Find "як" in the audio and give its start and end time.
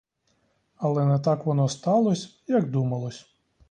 2.47-2.69